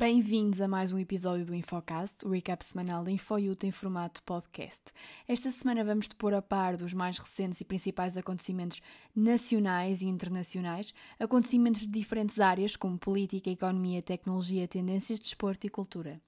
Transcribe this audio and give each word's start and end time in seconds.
Bem-vindos 0.00 0.62
a 0.62 0.66
mais 0.66 0.92
um 0.92 0.98
episódio 0.98 1.44
do 1.44 1.54
Infocast, 1.54 2.24
o 2.24 2.30
recap 2.30 2.64
semanal 2.64 3.04
da 3.04 3.10
InfoYouth 3.10 3.64
em 3.64 3.70
formato 3.70 4.22
podcast. 4.22 4.80
Esta 5.28 5.50
semana 5.50 5.84
vamos 5.84 6.08
te 6.08 6.16
pôr 6.16 6.32
a 6.32 6.40
par 6.40 6.74
dos 6.74 6.94
mais 6.94 7.18
recentes 7.18 7.60
e 7.60 7.66
principais 7.66 8.16
acontecimentos 8.16 8.80
nacionais 9.14 10.00
e 10.00 10.06
internacionais, 10.06 10.94
acontecimentos 11.18 11.82
de 11.82 11.88
diferentes 11.88 12.40
áreas 12.40 12.76
como 12.76 12.98
política, 12.98 13.50
economia, 13.50 14.00
tecnologia, 14.00 14.66
tendências 14.66 15.18
de 15.18 15.26
desporto 15.26 15.66
e 15.66 15.68
cultura. 15.68 16.18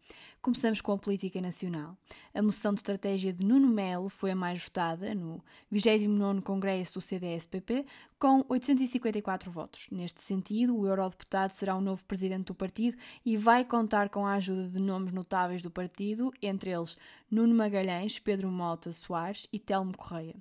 Começamos 0.42 0.80
com 0.80 0.92
a 0.92 0.98
política 0.98 1.40
nacional. 1.40 1.96
A 2.34 2.42
moção 2.42 2.74
de 2.74 2.80
estratégia 2.80 3.32
de 3.32 3.44
Nuno 3.46 3.68
Melo 3.68 4.08
foi 4.08 4.32
a 4.32 4.36
mais 4.36 4.62
votada 4.64 5.14
no 5.14 5.40
29º 5.72 6.42
Congresso 6.42 6.94
do 6.94 7.00
CDS-PP, 7.00 7.86
com 8.18 8.44
854 8.48 9.50
votos. 9.52 9.86
Neste 9.92 10.20
sentido, 10.20 10.76
o 10.76 10.86
eurodeputado 10.86 11.54
será 11.54 11.76
o 11.76 11.80
novo 11.80 12.04
presidente 12.04 12.46
do 12.46 12.54
partido 12.54 12.96
e 13.24 13.36
vai 13.36 13.61
contar 13.64 14.08
com 14.08 14.26
a 14.26 14.34
ajuda 14.34 14.68
de 14.68 14.78
nomes 14.78 15.12
notáveis 15.12 15.62
do 15.62 15.70
partido, 15.70 16.32
entre 16.40 16.70
eles 16.70 16.96
Nuno 17.30 17.54
Magalhães, 17.54 18.18
Pedro 18.18 18.50
Mota 18.50 18.92
Soares 18.92 19.48
e 19.52 19.58
Telmo 19.58 19.96
Correia. 19.96 20.34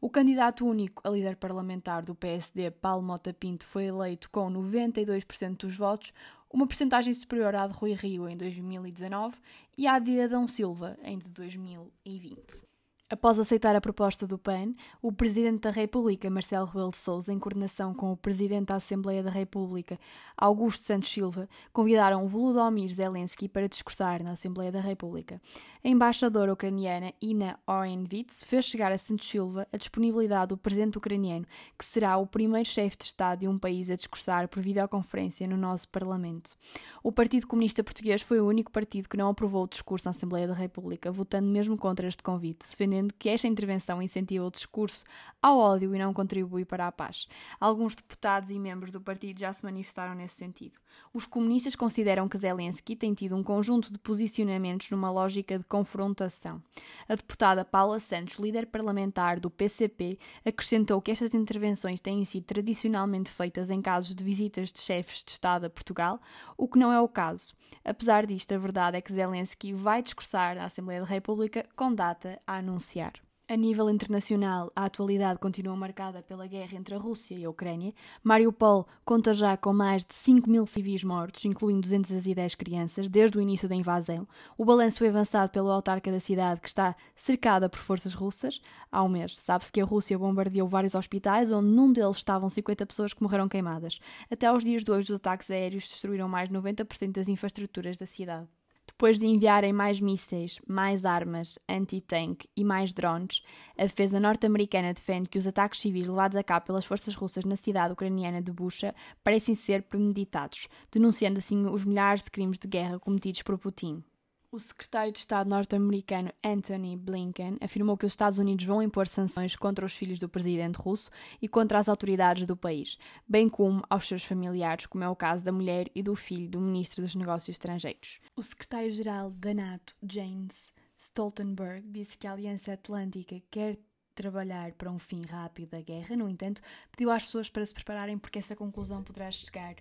O 0.00 0.08
candidato 0.08 0.66
único 0.66 1.00
a 1.06 1.10
líder 1.10 1.36
parlamentar 1.36 2.02
do 2.02 2.14
PSD, 2.14 2.70
Paulo 2.70 3.02
Mota 3.02 3.32
Pinto, 3.32 3.66
foi 3.66 3.84
eleito 3.84 4.30
com 4.30 4.50
92% 4.50 5.56
dos 5.56 5.76
votos, 5.76 6.12
uma 6.50 6.66
percentagem 6.66 7.12
superior 7.12 7.54
à 7.54 7.66
de 7.66 7.74
Rui 7.74 7.92
Rio 7.92 8.28
em 8.28 8.36
2019 8.36 9.36
e 9.76 9.86
à 9.86 9.98
de 9.98 10.20
Adão 10.20 10.48
Silva 10.48 10.98
em 11.02 11.18
2020. 11.18 12.77
Após 13.10 13.38
aceitar 13.38 13.74
a 13.74 13.80
proposta 13.80 14.26
do 14.26 14.36
PAN, 14.36 14.74
o 15.00 15.10
Presidente 15.10 15.62
da 15.62 15.70
República, 15.70 16.28
Marcelo 16.28 16.66
Rebelo 16.66 16.90
de 16.90 16.98
Sousa, 16.98 17.32
em 17.32 17.38
coordenação 17.38 17.94
com 17.94 18.12
o 18.12 18.16
Presidente 18.18 18.66
da 18.66 18.74
Assembleia 18.74 19.22
da 19.22 19.30
República, 19.30 19.98
Augusto 20.36 20.82
Santos 20.82 21.10
Silva, 21.10 21.48
convidaram 21.72 22.28
Volodymyr 22.28 22.92
Zelensky 22.92 23.48
para 23.48 23.66
discursar 23.66 24.22
na 24.22 24.32
Assembleia 24.32 24.70
da 24.70 24.80
República. 24.80 25.40
A 25.84 25.88
embaixadora 25.88 26.52
ucraniana 26.52 27.14
Ina 27.22 27.56
Orenvits 27.64 28.42
fez 28.42 28.64
chegar 28.64 28.90
a 28.90 28.98
Santos 28.98 29.28
Silva 29.28 29.66
a 29.72 29.76
disponibilidade 29.76 30.48
do 30.48 30.56
Presidente 30.56 30.98
ucraniano, 30.98 31.46
que 31.78 31.84
será 31.84 32.16
o 32.16 32.26
primeiro 32.26 32.68
chefe 32.68 32.96
de 32.96 33.04
Estado 33.04 33.40
de 33.40 33.48
um 33.48 33.56
país 33.56 33.88
a 33.88 33.94
discursar 33.94 34.48
por 34.48 34.60
videoconferência 34.60 35.46
no 35.46 35.56
nosso 35.56 35.88
Parlamento. 35.88 36.56
O 37.00 37.12
Partido 37.12 37.46
Comunista 37.46 37.84
Português 37.84 38.22
foi 38.22 38.40
o 38.40 38.46
único 38.48 38.72
partido 38.72 39.08
que 39.08 39.16
não 39.16 39.28
aprovou 39.28 39.64
o 39.64 39.68
discurso 39.68 40.06
na 40.06 40.10
Assembleia 40.10 40.48
da 40.48 40.54
República, 40.54 41.12
votando 41.12 41.46
mesmo 41.46 41.76
contra 41.76 42.08
este 42.08 42.24
convite, 42.24 42.66
defendendo 42.68 43.14
que 43.16 43.28
esta 43.28 43.46
intervenção 43.46 44.02
incentiva 44.02 44.46
o 44.46 44.50
discurso 44.50 45.04
ao 45.40 45.58
ódio 45.58 45.94
e 45.94 45.98
não 45.98 46.12
contribui 46.12 46.64
para 46.64 46.88
a 46.88 46.92
paz. 46.92 47.28
Alguns 47.60 47.94
deputados 47.94 48.50
e 48.50 48.58
membros 48.58 48.90
do 48.90 49.00
partido 49.00 49.38
já 49.38 49.52
se 49.52 49.64
manifestaram 49.64 50.16
nesse 50.16 50.34
sentido. 50.34 50.76
Os 51.12 51.26
comunistas 51.26 51.74
consideram 51.74 52.28
que 52.28 52.38
Zelensky 52.38 52.94
tem 52.94 53.14
tido 53.14 53.34
um 53.36 53.42
conjunto 53.42 53.92
de 53.92 53.98
posicionamentos 53.98 54.90
numa 54.90 55.10
lógica 55.10 55.58
de 55.58 55.64
confrontação. 55.64 56.62
A 57.08 57.14
deputada 57.14 57.64
Paula 57.64 57.98
Santos, 57.98 58.36
líder 58.38 58.66
parlamentar 58.66 59.40
do 59.40 59.50
PCP, 59.50 60.18
acrescentou 60.44 61.00
que 61.00 61.10
estas 61.10 61.34
intervenções 61.34 62.00
têm 62.00 62.24
sido 62.24 62.44
tradicionalmente 62.44 63.30
feitas 63.30 63.70
em 63.70 63.80
casos 63.80 64.14
de 64.14 64.22
visitas 64.22 64.72
de 64.72 64.80
chefes 64.80 65.24
de 65.24 65.30
Estado 65.32 65.66
a 65.66 65.70
Portugal, 65.70 66.20
o 66.56 66.68
que 66.68 66.78
não 66.78 66.92
é 66.92 67.00
o 67.00 67.08
caso. 67.08 67.54
Apesar 67.84 68.26
disto, 68.26 68.52
a 68.52 68.58
verdade 68.58 68.96
é 68.96 69.00
que 69.00 69.12
Zelensky 69.12 69.72
vai 69.72 70.02
discursar 70.02 70.56
na 70.56 70.64
Assembleia 70.64 71.00
da 71.00 71.06
República 71.06 71.66
com 71.74 71.94
data 71.94 72.40
a 72.46 72.56
anunciar. 72.56 73.27
A 73.50 73.56
nível 73.56 73.88
internacional, 73.88 74.70
a 74.76 74.84
atualidade 74.84 75.38
continua 75.38 75.74
marcada 75.74 76.22
pela 76.22 76.46
guerra 76.46 76.76
entre 76.76 76.94
a 76.94 76.98
Rússia 76.98 77.34
e 77.34 77.46
a 77.46 77.48
Ucrânia. 77.48 77.94
Mariupol 78.22 78.86
conta 79.06 79.32
já 79.32 79.56
com 79.56 79.72
mais 79.72 80.04
de 80.04 80.12
5 80.12 80.50
mil 80.50 80.66
civis 80.66 81.02
mortos, 81.02 81.46
incluindo 81.46 81.80
210 81.80 82.54
crianças, 82.54 83.08
desde 83.08 83.38
o 83.38 83.40
início 83.40 83.66
da 83.66 83.74
invasão. 83.74 84.28
O 84.58 84.66
balanço 84.66 84.98
foi 84.98 85.08
avançado 85.08 85.50
pelo 85.50 85.70
autarca 85.70 86.12
da 86.12 86.20
cidade, 86.20 86.60
que 86.60 86.68
está 86.68 86.94
cercada 87.16 87.70
por 87.70 87.78
forças 87.78 88.12
russas. 88.12 88.60
Há 88.92 89.02
um 89.02 89.08
mês, 89.08 89.38
sabe-se 89.40 89.72
que 89.72 89.80
a 89.80 89.84
Rússia 89.86 90.18
bombardeou 90.18 90.68
vários 90.68 90.94
hospitais, 90.94 91.50
onde 91.50 91.68
num 91.68 91.90
deles 91.90 92.18
estavam 92.18 92.50
50 92.50 92.84
pessoas 92.84 93.14
que 93.14 93.22
morreram 93.22 93.48
queimadas. 93.48 93.98
Até 94.30 94.46
aos 94.46 94.62
dias 94.62 94.84
de 94.84 94.90
hoje, 94.90 95.10
os 95.10 95.16
ataques 95.16 95.50
aéreos 95.50 95.88
destruíram 95.88 96.28
mais 96.28 96.50
de 96.50 96.54
90% 96.54 97.12
das 97.12 97.28
infraestruturas 97.28 97.96
da 97.96 98.04
cidade. 98.04 98.57
Depois 98.88 99.18
de 99.18 99.26
enviarem 99.26 99.72
mais 99.72 100.00
mísseis, 100.00 100.58
mais 100.66 101.04
armas, 101.04 101.58
anti-tank 101.68 102.48
e 102.56 102.64
mais 102.64 102.92
drones, 102.92 103.42
a 103.76 103.82
defesa 103.82 104.18
norte-americana 104.18 104.94
defende 104.94 105.28
que 105.28 105.38
os 105.38 105.46
ataques 105.46 105.80
civis 105.80 106.06
levados 106.06 106.36
a 106.36 106.42
cabo 106.42 106.66
pelas 106.66 106.86
forças 106.86 107.14
russas 107.14 107.44
na 107.44 107.54
cidade 107.54 107.92
ucraniana 107.92 108.42
de 108.42 108.50
Bucha 108.50 108.94
parecem 109.22 109.54
ser 109.54 109.82
premeditados, 109.82 110.68
denunciando 110.90 111.38
assim 111.38 111.66
os 111.66 111.84
milhares 111.84 112.22
de 112.22 112.30
crimes 112.30 112.58
de 112.58 112.66
guerra 112.66 112.98
cometidos 112.98 113.42
por 113.42 113.56
Putin. 113.58 114.02
O 114.50 114.58
secretário 114.58 115.12
de 115.12 115.18
Estado 115.18 115.50
norte-americano 115.50 116.32
Anthony 116.42 116.96
Blinken 116.96 117.58
afirmou 117.60 117.98
que 117.98 118.06
os 118.06 118.12
Estados 118.12 118.38
Unidos 118.38 118.64
vão 118.64 118.82
impor 118.82 119.06
sanções 119.06 119.54
contra 119.54 119.84
os 119.84 119.92
filhos 119.92 120.18
do 120.18 120.26
presidente 120.26 120.76
russo 120.76 121.10
e 121.42 121.46
contra 121.46 121.78
as 121.78 121.86
autoridades 121.86 122.46
do 122.46 122.56
país, 122.56 122.96
bem 123.28 123.46
como 123.46 123.82
aos 123.90 124.08
seus 124.08 124.24
familiares, 124.24 124.86
como 124.86 125.04
é 125.04 125.08
o 125.08 125.14
caso 125.14 125.44
da 125.44 125.52
mulher 125.52 125.90
e 125.94 126.02
do 126.02 126.16
filho 126.16 126.48
do 126.48 126.62
ministro 126.62 127.02
dos 127.02 127.14
Negócios 127.14 127.56
Estrangeiros. 127.56 128.20
O 128.34 128.42
secretário-geral 128.42 129.32
da 129.32 129.52
NATO, 129.52 129.94
James 130.02 130.68
Stoltenberg, 130.96 131.86
disse 131.86 132.16
que 132.16 132.26
a 132.26 132.32
Aliança 132.32 132.72
Atlântica 132.72 133.42
quer 133.50 133.76
trabalhar 134.14 134.72
para 134.72 134.90
um 134.90 134.98
fim 134.98 135.26
rápido 135.26 135.72
da 135.72 135.82
guerra, 135.82 136.16
no 136.16 136.26
entanto, 136.26 136.62
pediu 136.90 137.10
às 137.10 137.24
pessoas 137.24 137.50
para 137.50 137.66
se 137.66 137.74
prepararem 137.74 138.16
porque 138.16 138.38
essa 138.38 138.56
conclusão 138.56 139.04
poderá 139.04 139.30
chegar 139.30 139.74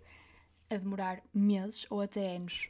a 0.70 0.76
demorar 0.76 1.24
meses 1.34 1.88
ou 1.90 2.02
até 2.02 2.36
anos. 2.36 2.70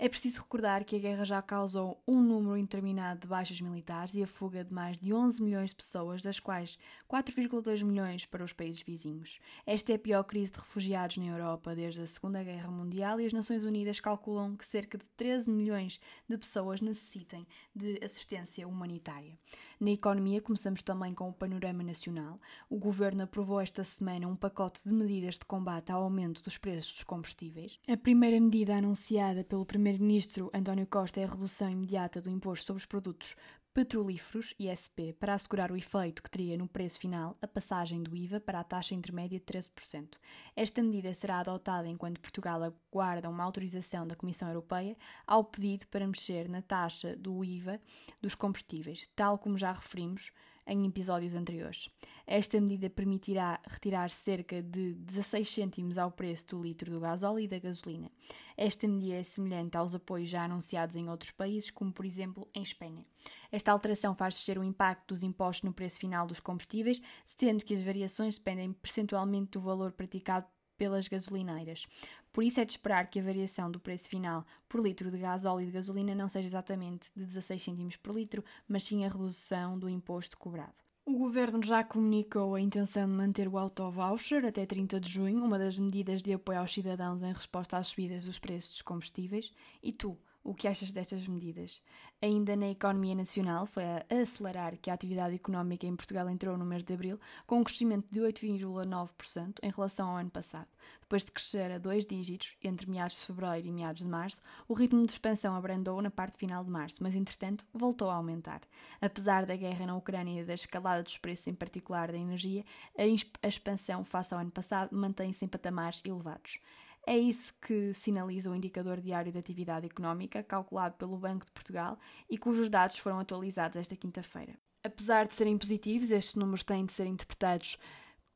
É 0.00 0.08
preciso 0.08 0.42
recordar 0.42 0.84
que 0.84 0.94
a 0.94 0.98
guerra 1.00 1.24
já 1.24 1.42
causou 1.42 2.00
um 2.06 2.22
número 2.22 2.56
indeterminado 2.56 3.22
de 3.22 3.26
baixas 3.26 3.60
militares 3.60 4.14
e 4.14 4.22
a 4.22 4.28
fuga 4.28 4.62
de 4.62 4.72
mais 4.72 4.96
de 4.96 5.12
11 5.12 5.42
milhões 5.42 5.70
de 5.70 5.76
pessoas, 5.76 6.22
das 6.22 6.38
quais 6.38 6.78
4,2 7.10 7.82
milhões 7.82 8.24
para 8.24 8.44
os 8.44 8.52
países 8.52 8.80
vizinhos. 8.80 9.40
Esta 9.66 9.90
é 9.90 9.96
a 9.96 9.98
pior 9.98 10.22
crise 10.22 10.52
de 10.52 10.60
refugiados 10.60 11.16
na 11.16 11.26
Europa 11.26 11.74
desde 11.74 12.00
a 12.00 12.06
Segunda 12.06 12.44
Guerra 12.44 12.70
Mundial 12.70 13.20
e 13.20 13.26
as 13.26 13.32
Nações 13.32 13.64
Unidas 13.64 13.98
calculam 13.98 14.56
que 14.56 14.64
cerca 14.64 14.96
de 14.96 15.04
13 15.16 15.50
milhões 15.50 15.98
de 16.28 16.38
pessoas 16.38 16.80
necessitem 16.80 17.44
de 17.74 17.98
assistência 18.00 18.68
humanitária. 18.68 19.36
Na 19.80 19.90
economia, 19.90 20.40
começamos 20.40 20.82
também 20.82 21.12
com 21.12 21.28
o 21.28 21.32
panorama 21.32 21.82
nacional. 21.82 22.40
O 22.68 22.78
governo 22.78 23.22
aprovou 23.24 23.60
esta 23.60 23.82
semana 23.82 24.28
um 24.28 24.36
pacote 24.36 24.88
de 24.88 24.94
medidas 24.94 25.34
de 25.34 25.44
combate 25.44 25.90
ao 25.90 26.02
aumento 26.02 26.42
dos 26.42 26.56
preços 26.56 26.94
dos 26.94 27.04
combustíveis. 27.04 27.78
A 27.88 27.96
primeira 27.96 28.40
medida 28.40 28.76
anunciada 28.76 29.42
pelo 29.42 29.64
primeiro-ministro 29.88 30.50
António 30.52 30.86
Costa 30.86 31.18
é 31.18 31.24
a 31.24 31.28
redução 31.28 31.70
imediata 31.70 32.20
do 32.20 32.28
imposto 32.28 32.66
sobre 32.66 32.80
os 32.80 32.84
produtos 32.84 33.34
petrolíferos, 33.72 34.52
ISP, 34.58 35.14
para 35.14 35.32
assegurar 35.32 35.72
o 35.72 35.76
efeito 35.76 36.22
que 36.22 36.30
teria 36.30 36.58
no 36.58 36.68
preço 36.68 36.98
final 36.98 37.38
a 37.40 37.48
passagem 37.48 38.02
do 38.02 38.14
IVA 38.14 38.38
para 38.38 38.60
a 38.60 38.64
taxa 38.64 38.94
intermédia 38.94 39.38
de 39.38 39.46
13%. 39.46 40.18
Esta 40.54 40.82
medida 40.82 41.14
será 41.14 41.38
adotada 41.38 41.88
enquanto 41.88 42.20
Portugal 42.20 42.62
aguarda 42.62 43.30
uma 43.30 43.42
autorização 43.44 44.06
da 44.06 44.14
Comissão 44.14 44.48
Europeia 44.48 44.94
ao 45.26 45.42
pedido 45.42 45.86
para 45.86 46.06
mexer 46.06 46.50
na 46.50 46.60
taxa 46.60 47.16
do 47.16 47.42
IVA 47.42 47.80
dos 48.20 48.34
combustíveis, 48.34 49.08
tal 49.16 49.38
como 49.38 49.56
já 49.56 49.72
referimos 49.72 50.32
em 50.68 50.86
episódios 50.86 51.34
anteriores. 51.34 51.88
Esta 52.26 52.60
medida 52.60 52.90
permitirá 52.90 53.58
retirar 53.66 54.10
cerca 54.10 54.62
de 54.62 54.92
16 54.94 55.48
cêntimos 55.48 55.96
ao 55.96 56.10
preço 56.10 56.46
do 56.48 56.62
litro 56.62 56.90
do 56.90 57.00
gasóleo 57.00 57.40
e 57.40 57.48
da 57.48 57.58
gasolina. 57.58 58.10
Esta 58.56 58.86
medida 58.86 59.14
é 59.14 59.22
semelhante 59.22 59.78
aos 59.78 59.94
apoios 59.94 60.28
já 60.28 60.44
anunciados 60.44 60.94
em 60.94 61.08
outros 61.08 61.30
países, 61.30 61.70
como 61.70 61.90
por 61.90 62.04
exemplo 62.04 62.46
em 62.54 62.62
Espanha. 62.62 63.06
Esta 63.50 63.72
alteração 63.72 64.14
faz 64.14 64.34
descer 64.34 64.58
o 64.58 64.64
impacto 64.64 65.14
dos 65.14 65.22
impostos 65.22 65.64
no 65.64 65.72
preço 65.72 65.98
final 65.98 66.26
dos 66.26 66.38
combustíveis, 66.38 67.00
sendo 67.24 67.64
que 67.64 67.72
as 67.72 67.80
variações 67.80 68.36
dependem 68.36 68.74
percentualmente 68.74 69.52
do 69.52 69.60
valor 69.60 69.92
praticado 69.92 70.46
pelas 70.78 71.08
gasolineiras. 71.08 71.86
Por 72.32 72.44
isso 72.44 72.60
é 72.60 72.64
de 72.64 72.72
esperar 72.72 73.10
que 73.10 73.18
a 73.18 73.22
variação 73.22 73.70
do 73.70 73.80
preço 73.80 74.08
final 74.08 74.46
por 74.68 74.80
litro 74.80 75.10
de 75.10 75.18
gás, 75.18 75.44
óleo 75.44 75.64
e 75.64 75.66
de 75.66 75.72
gasolina 75.72 76.14
não 76.14 76.28
seja 76.28 76.46
exatamente 76.46 77.10
de 77.14 77.26
16 77.26 77.62
cêntimos 77.62 77.96
por 77.96 78.14
litro, 78.14 78.44
mas 78.66 78.84
sim 78.84 79.04
a 79.04 79.08
redução 79.08 79.78
do 79.78 79.88
imposto 79.88 80.38
cobrado. 80.38 80.72
O 81.04 81.16
governo 81.16 81.62
já 81.62 81.82
comunicou 81.82 82.54
a 82.54 82.60
intenção 82.60 83.06
de 83.06 83.14
manter 83.14 83.48
o 83.48 83.56
auto-voucher 83.56 84.44
até 84.44 84.66
30 84.66 85.00
de 85.00 85.10
junho, 85.10 85.42
uma 85.42 85.58
das 85.58 85.78
medidas 85.78 86.22
de 86.22 86.34
apoio 86.34 86.60
aos 86.60 86.72
cidadãos 86.72 87.22
em 87.22 87.32
resposta 87.32 87.78
às 87.78 87.88
subidas 87.88 88.26
dos 88.26 88.38
preços 88.38 88.72
dos 88.72 88.82
combustíveis. 88.82 89.50
E 89.82 89.90
tu, 89.90 90.18
o 90.48 90.54
que 90.54 90.66
achas 90.66 90.90
destas 90.90 91.28
medidas? 91.28 91.82
Ainda 92.22 92.56
na 92.56 92.70
economia 92.70 93.14
nacional, 93.14 93.66
foi 93.66 93.84
a 93.84 94.04
acelerar 94.10 94.78
que 94.78 94.90
a 94.90 94.94
atividade 94.94 95.34
económica 95.34 95.86
em 95.86 95.94
Portugal 95.94 96.28
entrou 96.30 96.56
no 96.56 96.64
mês 96.64 96.82
de 96.82 96.94
abril 96.94 97.20
com 97.46 97.60
um 97.60 97.64
crescimento 97.64 98.06
de 98.10 98.18
8,9% 98.18 99.58
em 99.62 99.70
relação 99.70 100.08
ao 100.08 100.16
ano 100.16 100.30
passado. 100.30 100.66
Depois 101.02 101.22
de 101.22 101.32
crescer 101.32 101.70
a 101.70 101.76
dois 101.76 102.06
dígitos 102.06 102.56
entre 102.64 102.90
meados 102.90 103.16
de 103.16 103.26
fevereiro 103.26 103.68
e 103.68 103.72
meados 103.72 104.00
de 104.00 104.08
março, 104.08 104.40
o 104.66 104.72
ritmo 104.72 105.04
de 105.04 105.12
expansão 105.12 105.54
abrandou 105.54 106.00
na 106.00 106.10
parte 106.10 106.38
final 106.38 106.64
de 106.64 106.70
março, 106.70 107.02
mas 107.02 107.14
entretanto 107.14 107.66
voltou 107.72 108.08
a 108.08 108.14
aumentar. 108.14 108.62
Apesar 109.02 109.44
da 109.44 109.54
guerra 109.54 109.84
na 109.84 109.96
Ucrânia 109.96 110.40
e 110.40 110.44
da 110.46 110.54
escalada 110.54 111.02
dos 111.02 111.18
preços, 111.18 111.46
em 111.46 111.54
particular 111.54 112.10
da 112.10 112.16
energia, 112.16 112.64
a 112.96 113.46
expansão 113.46 114.02
face 114.02 114.32
ao 114.32 114.40
ano 114.40 114.50
passado 114.50 114.96
mantém-se 114.96 115.44
em 115.44 115.48
patamares 115.48 116.02
elevados. 116.06 116.58
É 117.06 117.16
isso 117.16 117.54
que 117.60 117.92
sinaliza 117.94 118.50
o 118.50 118.54
indicador 118.54 119.00
diário 119.00 119.32
de 119.32 119.38
atividade 119.38 119.86
económica, 119.86 120.42
calculado 120.42 120.96
pelo 120.96 121.16
Banco 121.16 121.46
de 121.46 121.52
Portugal 121.52 121.98
e 122.28 122.36
cujos 122.36 122.68
dados 122.68 122.98
foram 122.98 123.18
atualizados 123.18 123.76
esta 123.76 123.96
quinta-feira. 123.96 124.54
Apesar 124.84 125.26
de 125.26 125.34
serem 125.34 125.58
positivos, 125.58 126.10
estes 126.10 126.34
números 126.34 126.62
têm 126.62 126.84
de 126.84 126.92
ser 126.92 127.06
interpretados 127.06 127.78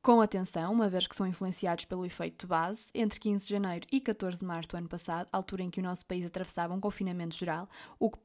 com 0.03 0.20
atenção, 0.20 0.73
uma 0.73 0.88
vez 0.88 1.06
que 1.06 1.14
são 1.14 1.26
influenciados 1.26 1.85
pelo 1.85 2.05
efeito 2.05 2.41
de 2.41 2.47
base, 2.49 2.87
entre 2.93 3.20
15 3.20 3.47
de 3.47 3.53
janeiro 3.53 3.87
e 3.91 4.00
14 4.00 4.38
de 4.38 4.44
março 4.44 4.70
do 4.70 4.76
ano 4.76 4.88
passado, 4.88 5.29
altura 5.31 5.62
em 5.62 5.70
que 5.70 5.79
o 5.79 5.82
nosso 5.82 6.05
país 6.05 6.26
atravessava 6.26 6.75
um 6.75 6.81
confinamento 6.81 7.37
geral, 7.37 7.69
o 8.00 8.11
que 8.11 8.19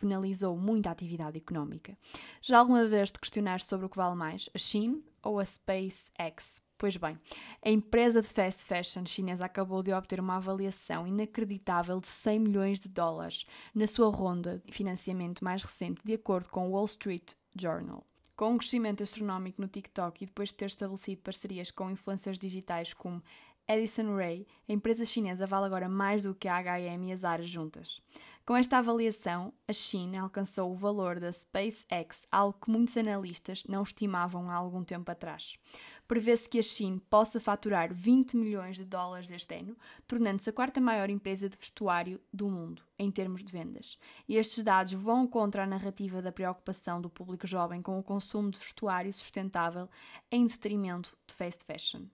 penalizou 0.00 0.56
muito 0.56 0.86
a 0.86 0.92
atividade 0.92 1.36
económica. 1.36 1.98
Já 2.40 2.58
alguma 2.58 2.86
vez 2.86 3.10
te 3.10 3.18
questionaste 3.18 3.68
sobre 3.68 3.86
o 3.86 3.88
que 3.88 3.96
vale 3.96 4.14
mais, 4.14 4.48
a 4.54 4.58
Shein 4.58 5.02
ou 5.24 5.40
a 5.40 5.44
SpaceX? 5.44 6.63
Pois 6.84 6.98
bem, 6.98 7.18
a 7.64 7.70
empresa 7.70 8.20
de 8.20 8.28
fast 8.28 8.66
fashion 8.66 9.06
chinesa 9.06 9.46
acabou 9.46 9.82
de 9.82 9.90
obter 9.90 10.20
uma 10.20 10.36
avaliação 10.36 11.06
inacreditável 11.06 11.98
de 11.98 12.08
100 12.08 12.38
milhões 12.38 12.78
de 12.78 12.90
dólares 12.90 13.46
na 13.74 13.86
sua 13.86 14.10
ronda 14.10 14.62
de 14.66 14.70
financiamento 14.70 15.42
mais 15.42 15.62
recente, 15.62 16.02
de 16.04 16.12
acordo 16.12 16.50
com 16.50 16.68
o 16.68 16.72
Wall 16.72 16.84
Street 16.84 17.32
Journal. 17.58 18.06
Com 18.36 18.52
um 18.52 18.58
crescimento 18.58 19.02
astronómico 19.02 19.62
no 19.62 19.66
TikTok 19.66 20.22
e 20.22 20.26
depois 20.26 20.50
de 20.50 20.56
ter 20.56 20.66
estabelecido 20.66 21.22
parcerias 21.22 21.70
com 21.70 21.90
influencers 21.90 22.38
digitais 22.38 22.92
como 22.92 23.22
Edison 23.66 24.14
Ray, 24.14 24.46
a 24.68 24.72
empresa 24.72 25.06
chinesa 25.06 25.46
vale 25.46 25.64
agora 25.64 25.88
mais 25.88 26.24
do 26.24 26.34
que 26.34 26.46
a 26.46 26.56
H&M 26.56 27.08
e 27.08 27.12
a 27.12 27.16
Zara 27.16 27.46
juntas. 27.46 28.02
Com 28.44 28.54
esta 28.54 28.76
avaliação, 28.76 29.54
a 29.66 29.72
China 29.72 30.20
alcançou 30.20 30.70
o 30.70 30.76
valor 30.76 31.18
da 31.18 31.32
SpaceX, 31.32 32.26
algo 32.30 32.58
que 32.60 32.70
muitos 32.70 32.94
analistas 32.98 33.64
não 33.64 33.82
estimavam 33.82 34.50
há 34.50 34.54
algum 34.54 34.84
tempo 34.84 35.10
atrás. 35.10 35.58
Prevê-se 36.06 36.46
que 36.46 36.58
a 36.58 36.62
China 36.62 37.00
possa 37.08 37.40
faturar 37.40 37.90
20 37.90 38.36
milhões 38.36 38.76
de 38.76 38.84
dólares 38.84 39.30
este 39.30 39.54
ano, 39.54 39.74
tornando-se 40.06 40.50
a 40.50 40.52
quarta 40.52 40.78
maior 40.78 41.08
empresa 41.08 41.48
de 41.48 41.56
vestuário 41.56 42.20
do 42.30 42.50
mundo, 42.50 42.82
em 42.98 43.10
termos 43.10 43.42
de 43.42 43.50
vendas. 43.50 43.98
E 44.28 44.36
estes 44.36 44.62
dados 44.62 44.92
vão 44.92 45.26
contra 45.26 45.64
a 45.64 45.66
narrativa 45.66 46.20
da 46.20 46.30
preocupação 46.30 47.00
do 47.00 47.08
público 47.08 47.46
jovem 47.46 47.80
com 47.80 47.98
o 47.98 48.02
consumo 48.02 48.50
de 48.50 48.58
vestuário 48.58 49.10
sustentável 49.10 49.88
em 50.30 50.46
detrimento 50.46 51.16
de 51.26 51.32
fast 51.32 51.64
fashion 51.64 52.04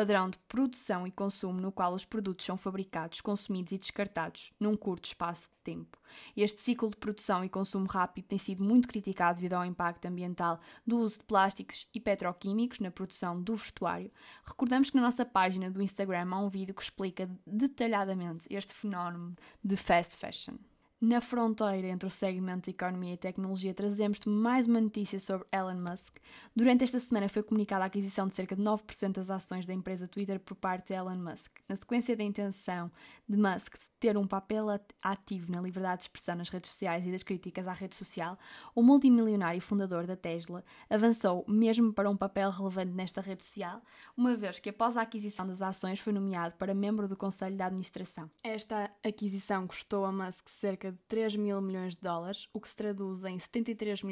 padrão 0.00 0.30
de 0.30 0.38
produção 0.48 1.06
e 1.06 1.10
consumo 1.10 1.60
no 1.60 1.70
qual 1.70 1.92
os 1.92 2.06
produtos 2.06 2.46
são 2.46 2.56
fabricados, 2.56 3.20
consumidos 3.20 3.72
e 3.72 3.76
descartados 3.76 4.50
num 4.58 4.74
curto 4.74 5.04
espaço 5.04 5.50
de 5.50 5.56
tempo. 5.56 5.98
Este 6.34 6.58
ciclo 6.58 6.88
de 6.88 6.96
produção 6.96 7.44
e 7.44 7.50
consumo 7.50 7.84
rápido 7.86 8.24
tem 8.24 8.38
sido 8.38 8.64
muito 8.64 8.88
criticado 8.88 9.36
devido 9.36 9.52
ao 9.52 9.64
impacto 9.66 10.06
ambiental 10.06 10.58
do 10.86 11.00
uso 11.00 11.18
de 11.18 11.24
plásticos 11.24 11.86
e 11.92 12.00
petroquímicos 12.00 12.80
na 12.80 12.90
produção 12.90 13.42
do 13.42 13.54
vestuário. 13.54 14.10
Recordamos 14.42 14.88
que 14.88 14.96
na 14.96 15.02
nossa 15.02 15.26
página 15.26 15.70
do 15.70 15.82
Instagram 15.82 16.30
há 16.32 16.38
um 16.38 16.48
vídeo 16.48 16.74
que 16.74 16.82
explica 16.82 17.28
detalhadamente 17.46 18.46
este 18.48 18.72
fenómeno 18.72 19.36
de 19.62 19.76
fast 19.76 20.16
fashion. 20.16 20.54
Na 21.02 21.18
fronteira 21.22 21.88
entre 21.88 22.06
o 22.06 22.10
segmento 22.10 22.70
de 22.70 22.76
economia 22.76 23.14
e 23.14 23.16
tecnologia, 23.16 23.72
trazemos-te 23.72 24.28
mais 24.28 24.66
uma 24.66 24.82
notícia 24.82 25.18
sobre 25.18 25.46
Elon 25.50 25.80
Musk. 25.80 26.18
Durante 26.54 26.84
esta 26.84 27.00
semana 27.00 27.26
foi 27.26 27.42
comunicada 27.42 27.84
a 27.84 27.86
aquisição 27.86 28.26
de 28.26 28.34
cerca 28.34 28.54
de 28.54 28.60
9% 28.62 29.12
das 29.14 29.30
ações 29.30 29.66
da 29.66 29.72
empresa 29.72 30.06
Twitter 30.06 30.38
por 30.38 30.56
parte 30.56 30.88
de 30.88 30.92
Elon 30.92 31.16
Musk. 31.16 31.52
Na 31.66 31.74
sequência 31.74 32.14
da 32.14 32.22
intenção 32.22 32.92
de 33.26 33.38
Musk 33.38 33.78
de 33.78 33.86
ter 33.98 34.18
um 34.18 34.26
papel 34.26 34.66
ativo 35.00 35.50
na 35.50 35.62
liberdade 35.62 36.00
de 36.00 36.04
expressão 36.04 36.34
nas 36.34 36.50
redes 36.50 36.70
sociais 36.70 37.06
e 37.06 37.10
das 37.10 37.22
críticas 37.22 37.66
à 37.66 37.72
rede 37.72 37.96
social, 37.96 38.38
o 38.74 38.82
multimilionário 38.82 39.60
fundador 39.62 40.06
da 40.06 40.16
Tesla 40.16 40.62
avançou 40.90 41.46
mesmo 41.48 41.94
para 41.94 42.10
um 42.10 42.16
papel 42.16 42.50
relevante 42.50 42.92
nesta 42.92 43.22
rede 43.22 43.42
social, 43.42 43.80
uma 44.14 44.36
vez 44.36 44.58
que 44.58 44.68
após 44.68 44.98
a 44.98 45.02
aquisição 45.02 45.46
das 45.46 45.62
ações 45.62 45.98
foi 45.98 46.12
nomeado 46.12 46.56
para 46.56 46.74
membro 46.74 47.08
do 47.08 47.16
Conselho 47.16 47.56
de 47.56 47.62
Administração. 47.62 48.30
Esta 48.42 48.90
aquisição 49.02 49.66
custou 49.66 50.04
a 50.04 50.12
Musk 50.12 50.46
cerca 50.48 50.89
de 50.90 51.02
3 51.04 51.36
mil 51.36 51.60
milhões 51.60 51.94
de 51.94 52.00
dólares, 52.00 52.48
o 52.52 52.60
que 52.60 52.68
se 52.68 52.76
traduz 52.76 53.24
em 53.24 53.38
73 53.38 54.02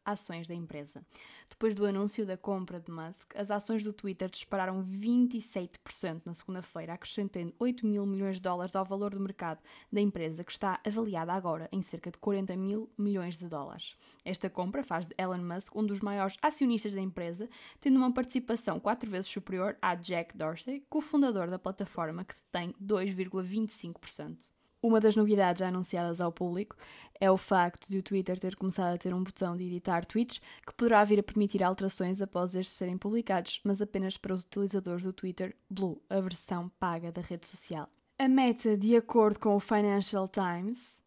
938 0.00 0.02
ações 0.04 0.46
da 0.46 0.54
empresa. 0.54 1.04
Depois 1.48 1.74
do 1.74 1.84
anúncio 1.84 2.24
da 2.24 2.36
compra 2.36 2.80
de 2.80 2.90
Musk, 2.90 3.34
as 3.34 3.50
ações 3.50 3.82
do 3.82 3.92
Twitter 3.92 4.28
dispararam 4.28 4.84
27% 4.84 6.22
na 6.24 6.34
segunda-feira, 6.34 6.94
acrescentando 6.94 7.54
8 7.58 7.86
mil 7.86 8.06
milhões 8.06 8.36
de 8.36 8.42
dólares 8.42 8.76
ao 8.76 8.84
valor 8.84 9.10
do 9.10 9.20
mercado 9.20 9.60
da 9.92 10.00
empresa, 10.00 10.44
que 10.44 10.52
está 10.52 10.80
avaliada 10.86 11.32
agora 11.32 11.68
em 11.72 11.82
cerca 11.82 12.10
de 12.10 12.18
40 12.18 12.56
mil 12.56 12.88
milhões 12.96 13.36
de 13.36 13.48
dólares. 13.48 13.96
Esta 14.24 14.48
compra 14.48 14.82
faz 14.82 15.08
de 15.08 15.14
Elon 15.18 15.38
Musk 15.38 15.74
um 15.74 15.84
dos 15.84 16.00
maiores 16.00 16.36
acionistas 16.40 16.94
da 16.94 17.00
empresa, 17.00 17.48
tendo 17.80 17.96
uma 17.96 18.12
participação 18.12 18.78
quatro 18.78 19.10
vezes 19.10 19.30
superior 19.30 19.76
à 19.82 19.94
Jack 19.94 20.36
Dorsey, 20.36 20.84
cofundador 20.88 21.50
da 21.50 21.58
plataforma, 21.58 22.24
que 22.24 22.34
tem 22.52 22.72
2,25%. 22.80 24.59
Uma 24.82 24.98
das 24.98 25.14
novidades 25.14 25.60
já 25.60 25.68
anunciadas 25.68 26.20
ao 26.20 26.32
público 26.32 26.74
é 27.20 27.30
o 27.30 27.36
facto 27.36 27.86
de 27.88 27.98
o 27.98 28.02
Twitter 28.02 28.40
ter 28.40 28.56
começado 28.56 28.94
a 28.94 28.98
ter 28.98 29.12
um 29.12 29.22
botão 29.22 29.54
de 29.54 29.64
editar 29.64 30.06
tweets 30.06 30.40
que 30.66 30.72
poderá 30.72 31.04
vir 31.04 31.20
a 31.20 31.22
permitir 31.22 31.62
alterações 31.62 32.22
após 32.22 32.54
estes 32.54 32.76
serem 32.76 32.96
publicados, 32.96 33.60
mas 33.62 33.82
apenas 33.82 34.16
para 34.16 34.32
os 34.32 34.42
utilizadores 34.42 35.02
do 35.02 35.12
Twitter 35.12 35.54
Blue, 35.68 36.00
a 36.08 36.18
versão 36.20 36.70
paga 36.80 37.12
da 37.12 37.20
rede 37.20 37.46
social. 37.46 37.88
A 38.18 38.28
meta, 38.28 38.76
de 38.76 38.96
acordo 38.96 39.38
com 39.38 39.54
o 39.54 39.60
Financial 39.60 40.26
Times, 40.28 40.98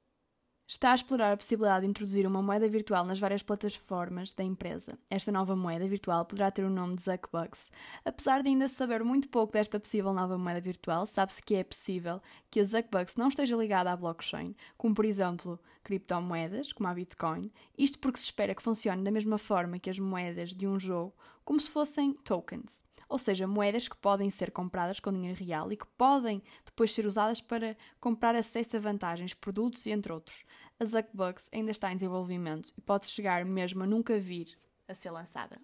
está 0.74 0.92
a 0.92 0.96
explorar 0.96 1.32
a 1.32 1.38
possibilidade 1.38 1.82
de 1.86 1.90
introduzir 1.90 2.26
uma 2.26 2.42
moeda 2.42 2.68
virtual 2.68 3.06
nas 3.06 3.20
várias 3.20 3.44
plataformas 3.44 4.34
da 4.34 4.44
empresa. 4.44 4.98
Esta 5.08 5.32
nova 5.32 5.56
moeda 5.56 5.88
virtual 5.88 6.26
poderá 6.26 6.50
ter 6.50 6.64
o 6.64 6.70
nome 6.70 6.96
de 6.96 7.04
Zuckbucks. 7.04 7.68
Apesar 8.04 8.42
de 8.42 8.50
ainda 8.50 8.68
saber 8.68 9.04
muito 9.04 9.30
pouco 9.30 9.54
desta 9.54 9.80
possível 9.80 10.12
nova 10.12 10.36
moeda 10.36 10.60
virtual, 10.60 11.06
sabe-se 11.06 11.44
que 11.44 11.54
é 11.54 11.64
possível 11.64 12.20
que 12.50 12.60
a 12.60 12.66
Zuckbucks 12.66 13.16
não 13.16 13.28
esteja 13.28 13.56
ligada 13.56 13.92
à 13.92 13.96
blockchain, 13.96 14.56
como 14.76 14.96
por 14.96 15.06
exemplo 15.06 15.60
criptomoedas, 15.84 16.74
como 16.74 16.90
a 16.90 16.94
Bitcoin, 16.94 17.52
isto 17.78 18.00
porque 18.00 18.18
se 18.18 18.26
espera 18.26 18.56
que 18.56 18.64
funcione 18.64 19.04
da 19.04 19.12
mesma 19.12 19.38
forma 19.38 19.78
que 19.78 19.92
as 19.92 20.00
moedas 20.00 20.56
de 20.56 20.66
um 20.66 20.80
jogo, 20.80 21.14
como 21.46 21.60
se 21.60 21.70
fossem 21.70 22.14
tokens 22.24 22.80
ou 23.14 23.20
seja, 23.20 23.46
moedas 23.46 23.88
que 23.88 23.96
podem 23.96 24.32
ser 24.32 24.50
compradas 24.50 25.00
com 25.00 25.14
dinheiro 25.14 25.38
real 25.38 25.72
e 25.72 25.78
que 25.78 25.86
podem 25.96 26.42
depois 26.66 26.92
ser 26.92 27.06
usadas 27.06 27.40
para 27.40 27.78
comprar 28.00 28.36
acesso 28.36 28.76
a 28.76 28.80
vantagens, 28.80 29.36
produtos 29.36 29.86
e 29.86 29.92
entre 29.92 30.12
outros. 30.12 30.44
A 30.80 30.86
Zuckbucks 30.86 31.48
ainda 31.54 31.70
está 31.70 31.92
em 31.92 31.96
desenvolvimento 31.96 32.74
e 32.76 32.82
pode 32.82 33.06
chegar 33.06 33.46
mesmo 33.46 33.84
a 33.84 33.86
nunca 33.86 34.18
vir 34.18 34.58
a 34.88 34.96
ser 34.96 35.12
lançada. 35.12 35.62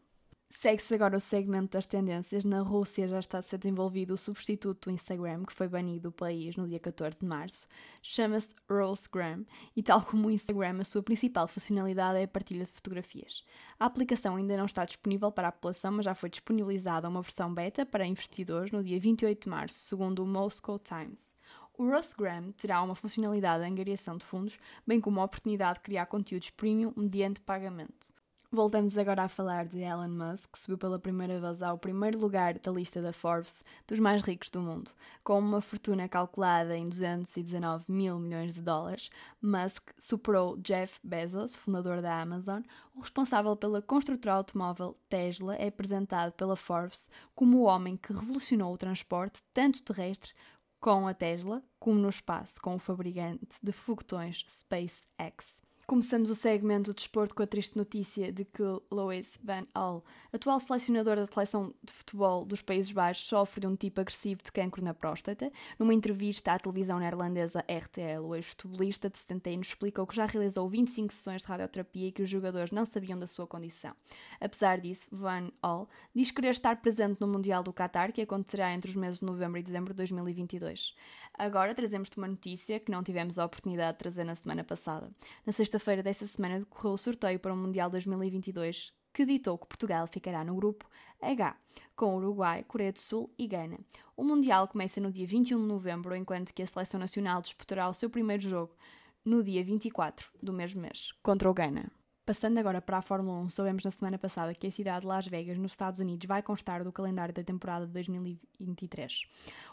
Segue-se 0.51 0.95
agora 0.95 1.15
o 1.15 1.19
segmento 1.19 1.73
das 1.73 1.85
tendências. 1.85 2.43
Na 2.43 2.61
Rússia 2.61 3.07
já 3.07 3.19
está 3.19 3.37
a 3.37 3.41
ser 3.41 3.59
desenvolvido 3.59 4.15
o 4.15 4.17
substituto 4.17 4.89
do 4.89 4.93
Instagram, 4.93 5.45
que 5.45 5.53
foi 5.53 5.67
banido 5.67 6.09
do 6.09 6.11
país 6.11 6.55
no 6.55 6.67
dia 6.67 6.79
14 6.79 7.19
de 7.19 7.25
março. 7.25 7.67
Chama-se 8.01 8.49
Rosegram 8.67 9.45
e, 9.75 9.83
tal 9.83 10.01
como 10.03 10.27
o 10.27 10.31
Instagram, 10.31 10.81
a 10.81 10.83
sua 10.83 11.03
principal 11.03 11.47
funcionalidade 11.47 12.17
é 12.17 12.23
a 12.23 12.27
partilha 12.27 12.65
de 12.65 12.71
fotografias. 12.71 13.43
A 13.79 13.85
aplicação 13.85 14.37
ainda 14.37 14.57
não 14.57 14.65
está 14.65 14.83
disponível 14.85 15.31
para 15.31 15.49
a 15.49 15.51
população, 15.51 15.91
mas 15.91 16.05
já 16.05 16.15
foi 16.15 16.31
disponibilizada 16.31 17.07
uma 17.07 17.21
versão 17.21 17.53
beta 17.53 17.85
para 17.85 18.07
investidores 18.07 18.71
no 18.71 18.83
dia 18.83 18.99
28 18.99 19.43
de 19.43 19.49
março, 19.49 19.77
segundo 19.77 20.23
o 20.23 20.27
Moscow 20.27 20.79
Times. 20.79 21.31
O 21.77 21.87
Rosegram 21.87 22.51
terá 22.53 22.81
uma 22.81 22.95
funcionalidade 22.95 23.63
de 23.63 23.69
angariação 23.69 24.17
de 24.17 24.25
fundos, 24.25 24.57
bem 24.85 24.99
como 24.99 25.21
a 25.21 25.25
oportunidade 25.25 25.75
de 25.75 25.83
criar 25.83 26.07
conteúdos 26.07 26.49
premium 26.49 26.91
mediante 26.97 27.39
pagamento. 27.39 28.18
Voltamos 28.51 28.97
agora 28.97 29.25
a 29.25 29.29
falar 29.29 29.67
de 29.67 29.79
Elon 29.79 30.09
Musk, 30.09 30.51
que 30.51 30.57
subiu 30.59 30.75
pela 30.75 30.97
primeira 30.97 31.39
vez 31.39 31.61
ao 31.61 31.77
primeiro 31.77 32.17
lugar 32.17 32.57
da 32.57 32.71
lista 32.71 32.99
da 32.99 33.13
Forbes 33.13 33.63
dos 33.87 33.99
mais 33.99 34.23
ricos 34.23 34.49
do 34.49 34.59
mundo. 34.59 34.89
Com 35.23 35.37
uma 35.37 35.61
fortuna 35.61 36.09
calculada 36.09 36.75
em 36.75 36.89
219 36.89 37.85
mil 37.87 38.17
milhões 38.17 38.55
de 38.55 38.61
dólares, 38.61 39.11
Musk 39.39 39.91
superou 39.99 40.57
Jeff 40.57 40.99
Bezos, 41.03 41.55
fundador 41.55 42.01
da 42.01 42.19
Amazon. 42.19 42.63
O 42.95 43.01
responsável 43.01 43.55
pela 43.55 43.83
construtora 43.83 44.33
automóvel 44.33 44.97
Tesla 45.07 45.55
é 45.55 45.67
apresentado 45.67 46.31
pela 46.31 46.55
Forbes 46.55 47.07
como 47.35 47.59
o 47.59 47.65
homem 47.65 47.97
que 47.97 48.11
revolucionou 48.11 48.73
o 48.73 48.79
transporte, 48.79 49.43
tanto 49.53 49.83
terrestre 49.83 50.33
com 50.79 51.07
a 51.07 51.13
Tesla, 51.13 51.61
como 51.79 51.99
no 51.99 52.09
espaço 52.09 52.59
com 52.59 52.73
o 52.73 52.79
fabricante 52.79 53.45
de 53.61 53.71
foguetões 53.71 54.43
SpaceX. 54.49 55.58
Começamos 55.89 56.29
o 56.29 56.35
segmento 56.35 56.91
do 56.91 56.93
desporto 56.93 57.33
com 57.33 57.41
a 57.41 57.47
triste 57.47 57.75
notícia 57.75 58.31
de 58.31 58.45
que 58.45 58.61
Lois 58.91 59.27
Van 59.43 59.65
Gaal, 59.73 60.05
atual 60.31 60.59
selecionador 60.59 61.15
da 61.15 61.25
seleção 61.25 61.73
de 61.83 61.91
futebol 61.91 62.45
dos 62.45 62.61
Países 62.61 62.91
Baixos, 62.91 63.25
sofre 63.25 63.61
de 63.61 63.65
um 63.65 63.75
tipo 63.75 63.99
agressivo 63.99 64.43
de 64.43 64.51
cancro 64.51 64.83
na 64.83 64.93
próstata. 64.93 65.51
Numa 65.79 65.91
entrevista 65.91 66.51
à 66.51 66.59
televisão 66.59 66.99
neerlandesa 66.99 67.61
RTL, 67.61 68.23
o 68.23 68.35
ex-futebolista 68.35 69.09
de 69.09 69.17
70 69.17 69.49
anos 69.49 69.67
explicou 69.69 70.05
que 70.05 70.15
já 70.15 70.27
realizou 70.27 70.69
25 70.69 71.11
sessões 71.11 71.41
de 71.41 71.47
radioterapia 71.47 72.09
e 72.09 72.11
que 72.11 72.21
os 72.21 72.29
jogadores 72.29 72.69
não 72.69 72.85
sabiam 72.85 73.17
da 73.17 73.25
sua 73.25 73.47
condição. 73.47 73.95
Apesar 74.39 74.79
disso, 74.79 75.07
Van 75.11 75.51
Gaal 75.59 75.89
diz 76.13 76.29
querer 76.29 76.51
estar 76.51 76.79
presente 76.83 77.19
no 77.19 77.25
Mundial 77.25 77.63
do 77.63 77.73
Qatar, 77.73 78.13
que 78.13 78.21
acontecerá 78.21 78.71
entre 78.75 78.91
os 78.91 78.95
meses 78.95 79.21
de 79.21 79.25
novembro 79.25 79.57
e 79.57 79.63
dezembro 79.63 79.91
de 79.91 79.97
2022. 79.97 80.93
Agora 81.35 81.73
trazemos-te 81.73 82.17
uma 82.17 82.27
notícia 82.27 82.79
que 82.79 82.91
não 82.91 83.01
tivemos 83.01 83.39
a 83.39 83.45
oportunidade 83.45 83.93
de 83.93 83.99
trazer 83.99 84.23
na 84.23 84.35
semana 84.35 84.63
passada. 84.63 85.09
Na 85.47 85.51
sexta 85.51 85.78
sexta-feira 85.79 86.03
dessa 86.03 86.27
semana 86.27 86.59
decorreu 86.59 86.91
o 86.91 86.97
sorteio 86.97 87.39
para 87.39 87.53
o 87.53 87.57
Mundial 87.57 87.89
2022 87.89 88.91
que 89.13 89.25
ditou 89.25 89.57
que 89.57 89.65
Portugal 89.65 90.05
ficará 90.07 90.43
no 90.43 90.53
grupo 90.53 90.85
H, 91.21 91.55
com 91.95 92.17
Uruguai, 92.17 92.63
Coreia 92.67 92.91
do 92.91 92.99
Sul 92.99 93.33
e 93.37 93.47
Gana. 93.47 93.79
O 94.15 94.23
Mundial 94.23 94.67
começa 94.67 94.99
no 94.99 95.11
dia 95.11 95.25
21 95.25 95.57
de 95.57 95.65
novembro, 95.65 96.15
enquanto 96.15 96.53
que 96.53 96.61
a 96.61 96.67
Seleção 96.67 96.99
Nacional 96.99 97.41
disputará 97.41 97.89
o 97.89 97.93
seu 97.93 98.09
primeiro 98.09 98.43
jogo 98.43 98.75
no 99.23 99.41
dia 99.41 99.63
24 99.63 100.29
do 100.43 100.53
mesmo 100.53 100.81
mês, 100.81 101.13
contra 101.23 101.49
o 101.49 101.53
Ghana. 101.53 101.98
Passando 102.29 102.59
agora 102.59 102.79
para 102.79 102.99
a 102.99 103.01
Fórmula 103.01 103.39
1, 103.39 103.49
soubemos 103.49 103.83
na 103.83 103.89
semana 103.89 104.15
passada 104.15 104.53
que 104.53 104.67
a 104.67 104.71
cidade 104.71 105.01
de 105.01 105.07
Las 105.07 105.27
Vegas, 105.27 105.57
nos 105.57 105.71
Estados 105.71 105.99
Unidos, 105.99 106.27
vai 106.27 106.43
constar 106.43 106.83
do 106.83 106.91
calendário 106.91 107.33
da 107.33 107.43
temporada 107.43 107.87
de 107.87 107.91
2023. 107.91 109.23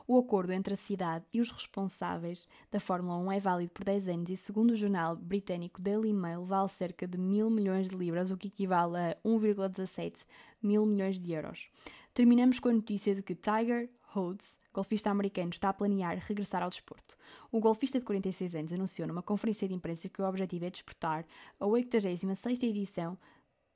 O 0.09 0.19
acordo 0.19 0.55
entre 0.55 0.73
a 0.73 0.77
cidade 0.79 1.27
e 1.35 1.43
os 1.43 1.51
responsáveis 1.51 2.49
da 2.73 2.81
Fórmula 2.81 3.19
1 3.19 3.33
é 3.33 3.41
válido 3.41 3.73
por 3.73 3.85
10 3.85 4.09
anos 4.09 4.31
e, 4.31 4.39
segundo 4.39 4.71
o 4.71 4.75
jornal 4.75 5.15
britânico 5.17 5.83
Daily 5.83 6.15
Mail, 6.15 6.47
vale 6.47 6.71
cerca 6.71 7.07
de 7.07 7.19
mil 7.19 7.51
milhões 7.51 7.91
de 7.91 7.95
libras, 7.95 8.31
o 8.31 8.39
que 8.39 8.49
equivale 8.49 8.97
a 8.97 9.17
1,17 9.23 10.25
mil 10.63 10.87
milhões 10.87 11.21
de 11.21 11.33
euros. 11.33 11.69
Terminamos 12.15 12.59
com 12.59 12.71
a 12.71 12.73
notícia 12.73 13.15
de 13.15 13.23
que 13.23 13.35
Tiger 13.35 13.91
Woods 14.17 14.59
golfista 14.77 15.11
americano 15.11 15.49
está 15.49 15.71
a 15.71 15.73
planear 15.73 16.19
regressar 16.19 16.63
ao 16.63 16.69
desporto. 16.69 17.17
O 17.51 17.59
golfista 17.59 17.99
de 17.99 18.05
46 18.05 18.55
anos 18.55 18.73
anunciou 18.75 19.09
numa 19.09 19.23
conferência 19.23 19.67
de 19.67 19.73
imprensa 19.73 20.07
que 20.07 20.21
o 20.21 20.29
objetivo 20.29 20.67
é 20.67 20.71
disputar 20.71 21.25
a 21.59 21.65
86ª 21.65 22.63
edição 22.63 23.19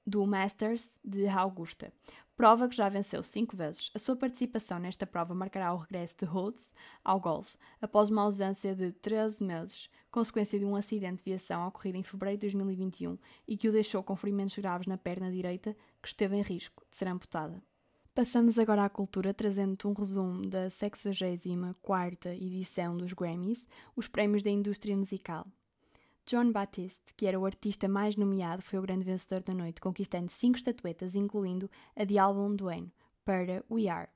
do 0.06 0.26
Masters 0.26 0.94
de 1.02 1.26
Augusta, 1.26 1.90
prova 2.36 2.68
que 2.68 2.76
já 2.76 2.88
venceu 2.90 3.22
cinco 3.22 3.56
vezes. 3.56 3.90
A 3.94 3.98
sua 3.98 4.14
participação 4.14 4.78
nesta 4.78 5.06
prova 5.06 5.34
marcará 5.34 5.72
o 5.72 5.78
regresso 5.78 6.16
de 6.18 6.26
Woods 6.26 6.70
ao 7.02 7.18
golfe 7.18 7.56
após 7.80 8.10
uma 8.10 8.22
ausência 8.22 8.74
de 8.74 8.92
13 8.92 9.42
meses, 9.42 9.88
consequência 10.10 10.58
de 10.58 10.66
um 10.66 10.76
acidente 10.76 11.22
de 11.22 11.30
viação 11.30 11.66
ocorrido 11.66 11.96
em 11.96 12.02
fevereiro 12.02 12.40
de 12.40 12.46
2021 12.48 13.18
e 13.48 13.56
que 13.56 13.68
o 13.68 13.72
deixou 13.72 14.02
com 14.02 14.16
ferimentos 14.16 14.56
graves 14.58 14.86
na 14.86 14.98
perna 14.98 15.30
direita, 15.30 15.74
que 16.02 16.08
esteve 16.08 16.36
em 16.36 16.42
risco 16.42 16.84
de 16.90 16.96
ser 16.96 17.08
amputada. 17.08 17.62
Passamos 18.20 18.58
agora 18.58 18.84
à 18.84 18.90
cultura, 18.90 19.32
trazendo-te 19.32 19.86
um 19.86 19.94
resumo 19.94 20.46
da 20.46 20.68
64 20.68 22.32
edição 22.32 22.94
dos 22.94 23.14
Grammys, 23.14 23.66
os 23.96 24.08
prémios 24.08 24.42
da 24.42 24.50
indústria 24.50 24.94
musical. 24.94 25.46
John 26.26 26.52
Batiste, 26.52 27.00
que 27.16 27.24
era 27.24 27.40
o 27.40 27.46
artista 27.46 27.88
mais 27.88 28.16
nomeado, 28.16 28.60
foi 28.60 28.78
o 28.78 28.82
grande 28.82 29.06
vencedor 29.06 29.42
da 29.42 29.54
noite, 29.54 29.80
conquistando 29.80 30.30
cinco 30.30 30.58
estatuetas, 30.58 31.14
incluindo 31.14 31.70
a 31.96 32.04
de 32.04 32.18
álbum 32.18 32.54
do 32.54 32.68
ano, 32.68 32.92
para 33.24 33.64
We 33.70 33.88
Are. 33.88 34.10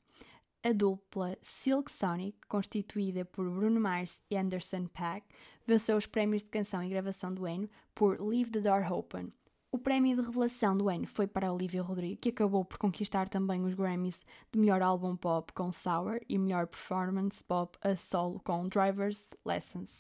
A 0.63 0.75
dupla 0.75 1.39
Silk 1.41 1.91
Sonic, 1.91 2.37
constituída 2.47 3.25
por 3.25 3.49
Bruno 3.49 3.81
Mars 3.81 4.21
e 4.31 4.37
Anderson 4.37 4.87
.Paak, 4.87 5.27
venceu 5.67 5.97
os 5.97 6.05
prémios 6.05 6.43
de 6.43 6.51
canção 6.51 6.85
e 6.85 6.91
gravação 6.91 7.33
do 7.33 7.47
ano 7.47 7.71
por 7.95 8.21
Leave 8.21 8.51
the 8.51 8.61
Door 8.61 8.93
Open, 8.93 9.33
o 9.75 9.79
prémio 9.79 10.15
de 10.15 10.23
revelação 10.23 10.77
do 10.77 10.89
ano 10.89 11.05
foi 11.05 11.27
para 11.27 11.53
Olivia 11.53 11.83
Rodrigo, 11.83 12.21
que 12.21 12.29
acabou 12.29 12.65
por 12.65 12.79
conquistar 12.79 13.29
também 13.29 13.65
os 13.65 13.75
Grammys 13.75 14.21
de 14.53 14.61
melhor 14.61 14.81
álbum 14.81 15.17
pop 15.17 15.53
com 15.53 15.73
Sour 15.73 16.21
e 16.29 16.39
melhor 16.39 16.69
performance 16.69 17.43
pop 17.43 17.77
a 17.83 17.97
solo 17.97 18.41
com 18.45 18.69
Driver's 18.69 19.31
Lessons. 19.45 19.91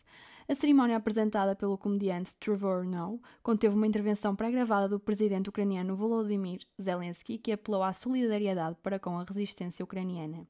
A 0.49 0.55
cerimónia 0.55 0.97
apresentada 0.97 1.57
pelo 1.57 1.77
comediante 1.77 2.37
Trevor 2.37 2.85
Noah 2.85 3.19
conteve 3.43 3.75
uma 3.75 3.85
intervenção 3.89 4.37
pré-gravada 4.37 4.89
do 4.89 5.01
presidente 5.01 5.49
ucraniano 5.49 5.97
Volodymyr 5.97 6.61
Zelensky, 6.81 7.37
que 7.37 7.51
apelou 7.51 7.83
à 7.83 7.93
solidariedade 7.93 8.77
para 8.81 9.01
com 9.01 9.19
a 9.19 9.25
resistência 9.25 9.83
ucraniana. 9.83 10.47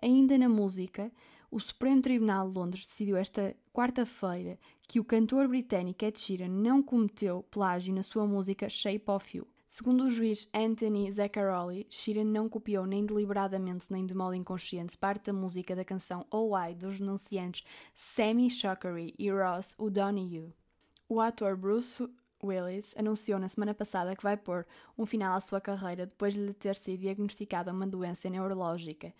Ainda 0.00 0.38
na 0.38 0.48
música, 0.48 1.10
o 1.50 1.58
Supremo 1.58 2.00
Tribunal 2.00 2.48
de 2.48 2.56
Londres 2.56 2.86
decidiu 2.86 3.16
esta 3.16 3.56
quarta-feira 3.72 4.56
que 4.86 5.00
o 5.00 5.04
cantor 5.04 5.48
britânico 5.48 6.04
Ed 6.04 6.20
Sheeran 6.20 6.48
não 6.48 6.80
cometeu 6.80 7.42
plágio 7.50 7.92
na 7.92 8.04
sua 8.04 8.24
música 8.24 8.68
Shape 8.68 9.04
of 9.08 9.36
You. 9.36 9.48
Segundo 9.66 10.04
o 10.04 10.10
juiz 10.10 10.48
Anthony 10.54 11.10
Zaccaroli, 11.10 11.86
Sheeran 11.90 12.24
não 12.24 12.48
copiou 12.48 12.86
nem 12.86 13.04
deliberadamente 13.04 13.92
nem 13.92 14.06
de 14.06 14.14
modo 14.14 14.34
inconsciente 14.34 14.96
parte 14.96 15.26
da 15.26 15.32
música 15.32 15.74
da 15.74 15.84
canção 15.84 16.24
Oh 16.30 16.56
I 16.56 16.74
dos 16.74 16.98
denunciantes 16.98 17.64
Sammy 17.94 18.48
Shockery 18.48 19.14
e 19.18 19.30
Ross 19.30 19.74
O'Donoghue. 19.76 20.54
O 21.08 21.20
ator 21.20 21.56
Bruce 21.56 22.08
Willis 22.42 22.94
anunciou 22.96 23.40
na 23.40 23.48
semana 23.48 23.74
passada 23.74 24.14
que 24.14 24.22
vai 24.22 24.36
pôr 24.36 24.64
um 24.96 25.04
final 25.04 25.36
à 25.36 25.40
sua 25.40 25.60
carreira 25.60 26.06
depois 26.06 26.34
de 26.34 26.40
lhe 26.40 26.54
ter 26.54 26.76
sido 26.76 27.00
diagnosticada 27.00 27.72
uma 27.72 27.86
doença 27.86 28.30
neurológica, 28.30 29.12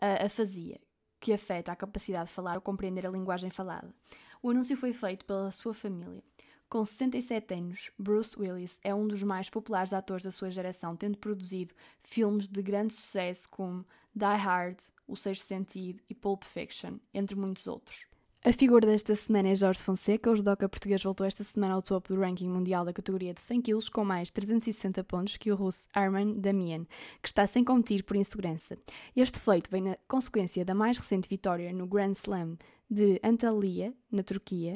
a 0.00 0.26
afasia, 0.26 0.80
que 1.20 1.32
afeta 1.32 1.72
a 1.72 1.76
capacidade 1.76 2.28
de 2.28 2.34
falar 2.34 2.56
ou 2.56 2.60
compreender 2.60 3.06
a 3.06 3.10
linguagem 3.10 3.50
falada. 3.50 3.94
O 4.42 4.50
anúncio 4.50 4.76
foi 4.76 4.92
feito 4.92 5.24
pela 5.24 5.50
sua 5.50 5.74
família. 5.74 6.22
Com 6.68 6.84
67 6.84 7.54
anos, 7.54 7.90
Bruce 7.96 8.36
Willis 8.38 8.76
é 8.82 8.92
um 8.92 9.06
dos 9.06 9.22
mais 9.22 9.48
populares 9.48 9.92
atores 9.92 10.24
da 10.24 10.32
sua 10.32 10.50
geração, 10.50 10.96
tendo 10.96 11.16
produzido 11.16 11.72
filmes 12.02 12.48
de 12.48 12.60
grande 12.60 12.92
sucesso 12.92 13.48
como 13.48 13.86
Die 14.14 14.24
Hard, 14.24 14.78
O 15.06 15.16
Sexto 15.16 15.44
Sentido 15.44 16.02
e 16.10 16.14
Pulp 16.14 16.42
Fiction, 16.42 16.98
entre 17.14 17.36
muitos 17.36 17.68
outros. 17.68 18.04
A 18.46 18.52
figura 18.52 18.86
desta 18.86 19.16
semana 19.16 19.48
é 19.48 19.56
Jorge 19.56 19.82
Fonseca. 19.82 20.30
O 20.30 20.36
judoca 20.36 20.68
português 20.68 21.02
voltou 21.02 21.26
esta 21.26 21.42
semana 21.42 21.74
ao 21.74 21.82
topo 21.82 22.14
do 22.14 22.20
ranking 22.20 22.48
mundial 22.48 22.84
da 22.84 22.92
categoria 22.92 23.34
de 23.34 23.40
100 23.40 23.60
kg 23.60 23.90
com 23.90 24.04
mais 24.04 24.30
360 24.30 25.02
pontos 25.02 25.36
que 25.36 25.50
o 25.50 25.56
russo 25.56 25.88
Arman 25.92 26.38
Damian, 26.38 26.86
que 27.20 27.26
está 27.26 27.44
sem 27.44 27.64
competir 27.64 28.04
por 28.04 28.14
insegurança. 28.14 28.78
Este 29.16 29.40
feito 29.40 29.68
vem 29.68 29.82
na 29.82 29.98
consequência 30.06 30.64
da 30.64 30.76
mais 30.76 30.96
recente 30.96 31.28
vitória 31.28 31.72
no 31.72 31.88
Grand 31.88 32.12
Slam 32.12 32.56
de 32.88 33.20
Antalya, 33.20 33.92
na 34.12 34.22
Turquia, 34.22 34.74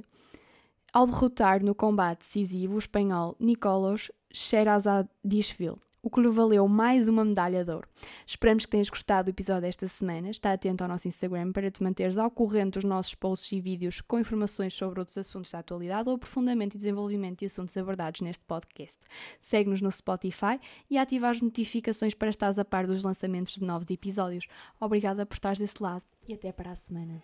ao 0.93 1.07
derrotar 1.07 1.63
no 1.63 1.73
combate 1.73 2.23
decisivo 2.23 2.75
o 2.75 2.79
espanhol 2.81 3.37
Nicolas 3.39 4.11
Sherazadishvili 4.33 5.79
o 6.03 6.11
que 6.11 6.21
lhe 6.21 6.29
valeu 6.29 6.67
mais 6.67 7.09
uma 7.09 7.25
medalha 7.25 7.65
de 7.65 7.71
ouro. 7.71 7.89
Esperamos 8.27 8.65
que 8.65 8.71
tenhas 8.71 8.89
gostado 8.89 9.27
do 9.27 9.35
episódio 9.35 9.63
desta 9.63 9.87
semana. 9.89 10.31
Está 10.31 10.53
atento 10.53 10.83
ao 10.83 10.89
nosso 10.89 11.09
Instagram 11.09 11.53
para 11.53 11.71
te 11.71 11.83
manteres 11.83 12.17
ao 12.17 12.31
corrente 12.31 12.75
dos 12.75 12.85
nossos 12.85 13.15
posts 13.15 13.53
e 13.53 13.61
vídeos 13.61 14.01
com 14.01 14.19
informações 14.19 14.75
sobre 14.75 15.01
outros 15.01 15.19
assuntos 15.19 15.51
da 15.51 15.59
atualidade 15.59 16.09
ou 16.09 16.15
aprofundamento 16.15 16.75
e 16.75 16.79
desenvolvimento 16.79 17.41
de 17.41 17.47
assuntos 17.47 17.77
abordados 17.77 18.21
neste 18.21 18.43
podcast. 18.45 18.99
Segue-nos 19.41 19.81
no 19.81 19.91
Spotify 19.91 20.59
e 20.91 20.97
ativa 20.97 21.29
as 21.29 21.41
notificações 21.41 22.15
para 22.15 22.31
estares 22.31 22.59
a 22.59 22.65
par 22.65 22.87
dos 22.87 23.05
lançamentos 23.05 23.55
de 23.55 23.65
novos 23.65 23.91
episódios. 23.91 24.47
Obrigada 24.81 25.27
por 25.27 25.35
estares 25.35 25.59
desse 25.59 25.83
lado 25.83 26.03
e 26.27 26.35
até 26.35 26.53
para 26.53 26.71
a 26.71 26.77
semana. 26.77 27.23